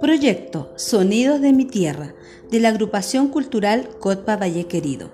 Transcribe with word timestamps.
Proyecto 0.00 0.72
Sonidos 0.76 1.40
de 1.40 1.52
mi 1.52 1.64
Tierra 1.64 2.14
de 2.50 2.60
la 2.60 2.68
agrupación 2.68 3.28
cultural 3.28 3.88
Cotpa 3.98 4.36
Valle 4.36 4.66
Querido. 4.66 5.10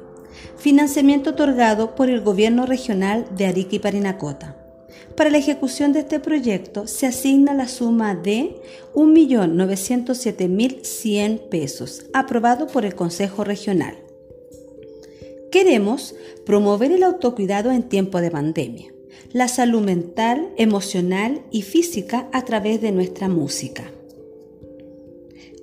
Financiamiento 0.56 1.30
otorgado 1.30 1.95
por 1.95 2.11
el 2.11 2.21
Gobierno 2.21 2.66
Regional 2.66 3.24
de 3.37 3.46
Arica 3.46 3.77
y 3.77 3.79
Parinacota. 3.79 4.56
Para 5.16 5.30
la 5.30 5.38
ejecución 5.38 5.93
de 5.93 6.01
este 6.01 6.19
proyecto 6.21 6.87
se 6.87 7.07
asigna 7.07 7.55
la 7.55 7.69
suma 7.69 8.15
de 8.15 8.61
1.907.100 8.95 11.49
pesos, 11.49 12.05
aprobado 12.12 12.67
por 12.67 12.85
el 12.85 12.95
Consejo 12.95 13.45
Regional. 13.45 13.97
Queremos 15.51 16.15
promover 16.47 16.93
el 16.93 17.03
autocuidado 17.03 17.71
en 17.71 17.85
tiempo 17.85 18.21
de 18.21 18.31
pandemia, 18.31 18.93
la 19.32 19.48
salud 19.48 19.82
mental, 19.82 20.50
emocional 20.57 21.43
y 21.50 21.62
física 21.62 22.29
a 22.33 22.45
través 22.45 22.80
de 22.80 22.92
nuestra 22.92 23.29
música. 23.29 23.91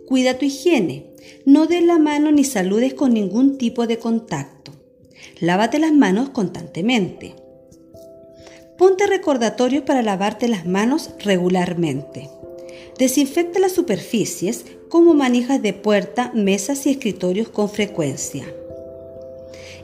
Cuida 0.07 0.37
tu 0.37 0.45
higiene. 0.45 1.07
No 1.45 1.67
des 1.67 1.83
la 1.83 1.97
mano 1.97 2.31
ni 2.31 2.45
saludes 2.45 2.93
con 2.93 3.13
ningún 3.13 3.57
tipo 3.57 3.87
de 3.87 3.97
contacto. 3.99 4.71
Lávate 5.41 5.79
las 5.79 5.91
manos 5.91 6.29
constantemente. 6.29 7.35
Ponte 8.77 9.07
recordatorios 9.07 9.83
para 9.83 10.01
lavarte 10.01 10.47
las 10.47 10.65
manos 10.65 11.11
regularmente. 11.19 12.29
Desinfecta 12.97 13.59
las 13.59 13.73
superficies 13.73 14.65
como 14.89 15.13
manijas 15.13 15.61
de 15.61 15.73
puerta, 15.73 16.31
mesas 16.33 16.85
y 16.85 16.91
escritorios 16.91 17.49
con 17.49 17.69
frecuencia. 17.69 18.45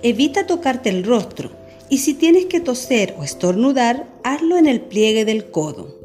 Evita 0.04 0.48
tocarte 0.48 0.90
el 0.90 1.04
rostro 1.04 1.62
y 1.94 2.00
si 2.00 2.16
tienes 2.16 2.48
que 2.48 2.60
toser 2.60 3.14
o 3.20 3.24
estornudar, 3.24 4.12
hazlo 4.24 4.58
en 4.58 4.66
el 4.66 4.82
pliegue 4.82 5.26
del 5.26 5.52
codo. 5.52 5.96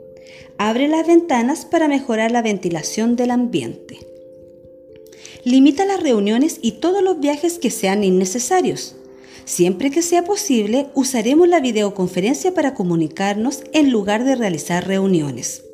Abre 0.59 0.87
las 0.87 1.07
ventanas 1.07 1.65
para 1.65 1.89
mejorar 1.89 2.31
la 2.31 2.43
ventilación 2.43 3.17
del 3.17 3.31
ambiente. 3.31 3.99
Limita 5.45 5.87
las 5.87 6.03
reuniones 6.03 6.59
y 6.61 6.73
todos 6.73 7.03
los 7.03 7.21
viajes 7.21 7.59
que 7.59 7.71
sean 7.71 8.05
innecesarios. 8.05 8.97
Siempre 9.47 9.91
que 9.91 10.03
sea 10.03 10.27
posible, 10.27 10.89
usaremos 10.93 11.49
la 11.49 11.61
videoconferencia 11.61 12.53
para 12.53 12.75
comunicarnos 12.75 13.63
en 13.73 13.91
lugar 13.91 14.25
de 14.25 14.35
realizar 14.35 14.87
reuniones. 14.87 15.65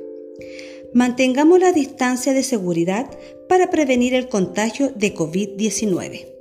Mantengamos 0.94 1.60
la 1.60 1.72
distancia 1.72 2.34
de 2.34 2.44
seguridad 2.44 3.10
para 3.50 3.70
prevenir 3.70 4.14
el 4.14 4.30
contagio 4.30 4.92
de 4.96 5.14
COVID-19. 5.14 6.35